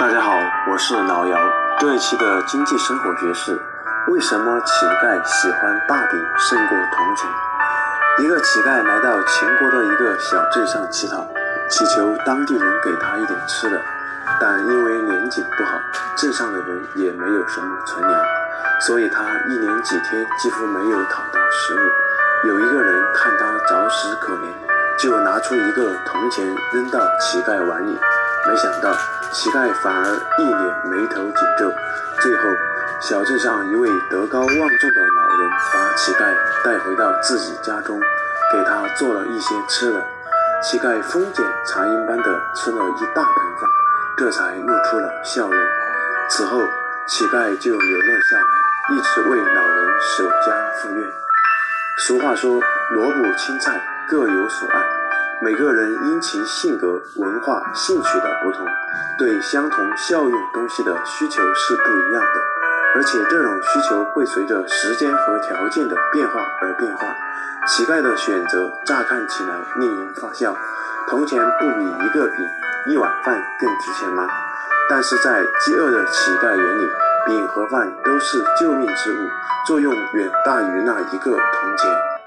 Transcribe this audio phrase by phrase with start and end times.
[0.00, 0.32] 大家好，
[0.66, 1.38] 我是老姚。
[1.78, 3.60] 这一期的经济生活学是：
[4.08, 7.28] 为什么乞丐喜欢大饼胜过铜钱？
[8.24, 11.22] 一个乞丐来到秦国的一个小镇上乞讨，
[11.68, 13.78] 祈求当地人给他一点吃的，
[14.40, 15.72] 但因为年景不好，
[16.16, 18.24] 镇上的人也没有什么存粮，
[18.80, 22.48] 所以他一连几天几乎没有讨到食物。
[22.48, 24.48] 有一个人看他着实可怜，
[24.98, 28.00] 就拿出一个铜钱扔到乞丐碗里。
[28.50, 28.92] 没想到，
[29.30, 31.72] 乞丐反而一脸眉头紧皱。
[32.20, 32.42] 最后，
[33.00, 38.00] 小镇上一位德高望重的老人把乞丐带回到自己家中，
[38.52, 40.04] 给他做了一些吃的。
[40.64, 42.24] 乞丐风卷残云般的
[42.56, 43.70] 吃了一大盆饭，
[44.16, 45.54] 这才露出了笑容。
[46.28, 46.58] 此后，
[47.06, 51.08] 乞丐就留了下来，一直为老人守家护院。
[51.98, 52.60] 俗话说
[52.90, 54.82] ：“萝卜青菜各有所爱。”
[55.42, 58.66] 每个人因其性格、文化、兴趣的不同，
[59.18, 62.40] 对相同效用东西的需求是不一样的，
[62.94, 67.06] 而且这种需求会随着时间和条件的变化而变化。
[67.66, 70.54] 乞丐的选择乍看起来令人发笑，
[71.08, 72.46] 铜钱不比一个饼、
[72.88, 74.28] 一碗饭更值钱吗？
[74.90, 76.86] 但是在饥饿的乞丐眼里，
[77.24, 79.28] 饼和饭都是救命之物，
[79.66, 82.19] 作用远大于那一个铜钱。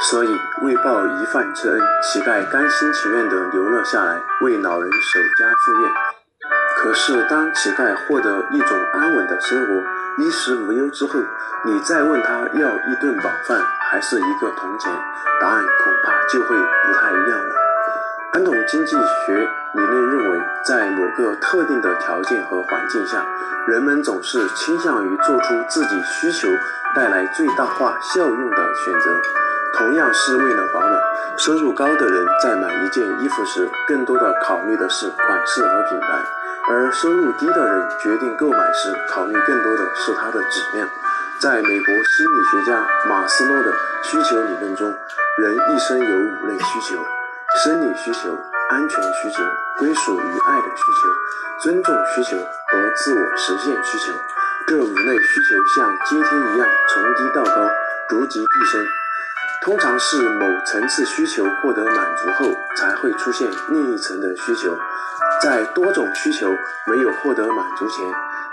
[0.00, 5.90] 所以，为报一饭之恩，乞丐甘心情愿地留了下来，为老人守家护院。
[6.76, 11.18] 可是，当乞丐获得一种安稳的生活、衣食无忧之后，
[11.64, 13.58] 你再问他要一顿饱饭，
[13.90, 14.92] 还是一个铜钱，
[15.40, 17.54] 答案恐怕就会不太一样了。
[18.32, 23.24] 传统经济学理论认为，在某个特定的条件和环境下，
[23.68, 26.48] 人们总是倾向于做出自己需求
[26.94, 29.10] 带来最大化效用的选择。
[29.76, 31.02] 同样是为了保暖，
[31.36, 36.08] 收入高的人在买一件衣服时，更多的考虑的是款式和品牌；
[36.70, 40.88] 而收入低的人决定购买时，考虑更多的是它的质量。
[41.40, 43.72] 在美国心理学家马斯洛的
[44.04, 44.86] 需求理论中，
[45.38, 46.96] 人一生有五类需求：
[47.64, 48.30] 生理需求、
[48.70, 49.42] 安全需求、
[49.78, 51.08] 归属与爱的需求、
[51.62, 54.12] 尊重需求和自我实现需求。
[54.66, 57.68] 这五类需求像阶梯一样从低到高，
[58.08, 59.03] 逐级递升。
[59.64, 64.76] 通常是某层次需求获得满足后，才会出现另一层的需求。
[65.40, 66.46] 在多种需求
[66.86, 68.06] 没有获得满足前，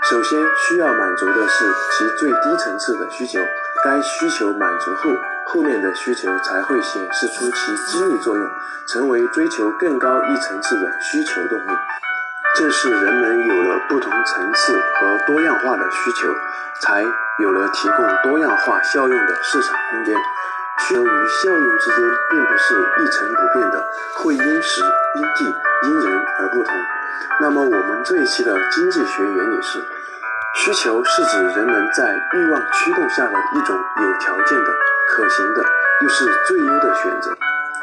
[0.04, 3.38] 首先需要满足的是其最低层次的需求。
[3.84, 5.10] 该需求满足后，
[5.48, 8.50] 后面的需求才会显示出其激励作用，
[8.86, 11.78] 成为追求更高一层次的需求动力。
[12.56, 16.28] 正是人们有了不同层次和多样化的需求，
[16.80, 17.04] 才
[17.38, 20.16] 有了提供多样化效用的市场空间。
[20.88, 21.96] 需求与效用之间
[22.30, 23.84] 并不是一成不变的，
[24.16, 24.82] 会因时、
[25.14, 25.54] 因地、
[25.84, 26.74] 因人而不同。
[27.40, 29.78] 那么，我们这一期的经济学原理是：
[30.56, 34.70] 需求是指人们在欲望驱动下的一种有条件的、
[35.08, 35.64] 可行的，
[36.02, 37.36] 又是最优的选择。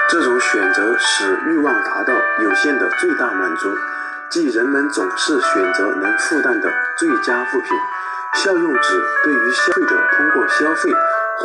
[0.09, 3.69] 这种选择使欲望达到有限的最大满足，
[4.29, 7.77] 即人们总是选择能负担的最佳物品。
[8.35, 10.93] 效用指对于消费者通过消费。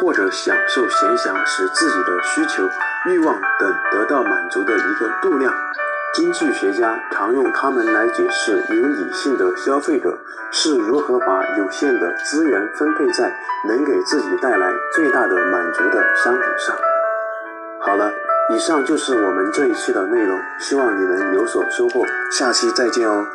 [0.00, 2.62] 或者享受闲暇使自己的需求、
[3.06, 5.52] 欲望等得到满足的一个度量。
[6.14, 10.16] 经济学家常用它们来解释有理性的消费者
[10.52, 13.34] 是如何把有限的资源分配在
[13.68, 16.76] 能给自己带来最大的满足的商品上。
[17.80, 18.12] 好了，
[18.50, 22.04] 以上就是我们这一期的内容，希望你能有所收获。
[22.30, 23.26] 下期再见哦。